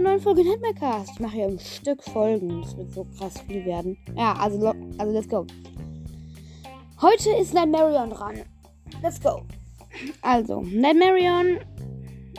[0.00, 1.10] einer neuen Folge Nightmarecast.
[1.14, 2.62] Ich mache hier ein Stück Folgen.
[2.62, 3.96] Das wird so krass viel werden.
[4.16, 5.46] Ja, also, also let's go.
[7.00, 8.40] Heute ist Nightmarion dran.
[9.02, 9.42] Let's go.
[10.22, 11.58] Also, Nightmarion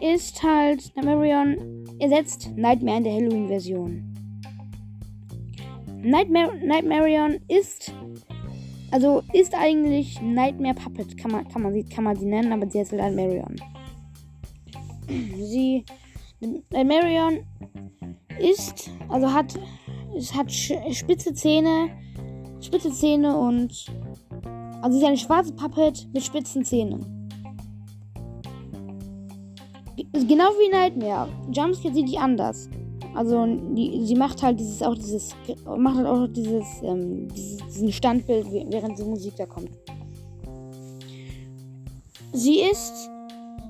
[0.00, 0.94] ist halt.
[0.96, 4.14] Nightmarion ersetzt Nightmare in der Halloween-Version.
[6.02, 7.92] Nightmare, Nightmarion ist.
[8.90, 12.70] Also ist eigentlich Nightmare Puppet, kann man, kann, man sie, kann man sie nennen, aber
[12.70, 13.56] sie ist Nightmarion.
[15.08, 15.84] Sie
[16.72, 17.44] Marion
[18.38, 19.54] ist, also hat,
[20.16, 21.90] es hat spitze Zähne,
[22.60, 23.86] spitze Zähne und,
[24.80, 27.28] also sie ist eine schwarze Puppet mit spitzen Zähnen.
[30.12, 31.28] Genau wie Nightmare.
[31.52, 32.68] Jumpscare sieht die anders.
[33.14, 35.34] Also die, sie macht halt dieses auch dieses
[35.76, 39.70] macht halt auch dieses, ähm, dieses diesen Standbild während die Musik da kommt.
[42.32, 43.10] Sie ist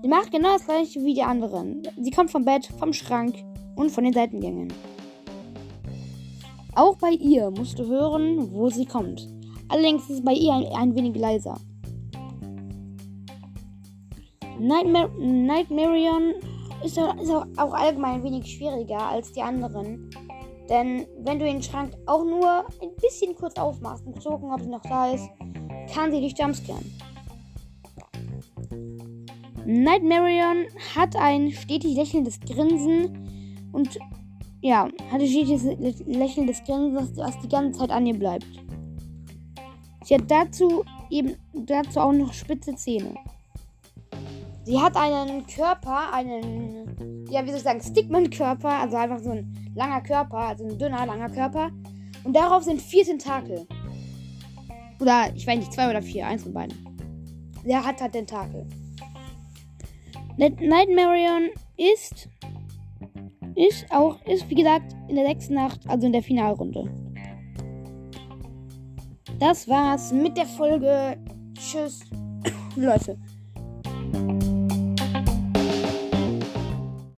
[0.00, 1.82] Sie macht genau das gleiche wie die anderen.
[2.00, 3.34] Sie kommt vom Bett, vom Schrank
[3.74, 4.72] und von den Seitengängen.
[6.76, 9.28] Auch bei ihr musst du hören, wo sie kommt.
[9.68, 11.58] Allerdings ist es bei ihr ein, ein wenig leiser.
[14.60, 16.34] Nightmare, Nightmarion
[16.84, 20.10] ist, auch allgemein ein wenig schwieriger als die anderen.
[20.68, 24.68] Denn wenn du den Schrank auch nur ein bisschen kurz aufmachst und gucken, ob sie
[24.68, 25.28] noch da ist,
[25.92, 26.84] kann sie dich jumpscaren.
[29.70, 30.64] Nightmarion
[30.96, 33.98] hat ein stetig lächelndes Grinsen und
[34.62, 35.62] ja, hat ein stetiges
[36.06, 38.46] lächelndes Grinsen, das die ganze Zeit an ihr bleibt.
[40.04, 43.14] Sie hat dazu eben dazu auch noch spitze Zähne.
[44.64, 49.54] Sie hat einen Körper, einen, ja, wie soll ich sagen, Stickman-Körper, also einfach so ein
[49.74, 51.70] langer Körper, also ein dünner, langer Körper.
[52.24, 53.66] Und darauf sind vier Tentakel.
[54.98, 56.74] Oder, ich weiß nicht, zwei oder vier, eins von beiden.
[57.66, 58.66] Der hat halt Tentakel.
[60.38, 62.28] Nightmarion ist,
[63.56, 66.88] ist auch, ist wie gesagt in der sechsten Nacht, also in der Finalrunde.
[69.40, 71.18] Das war's mit der Folge.
[71.54, 72.00] Tschüss,
[72.76, 73.18] Leute.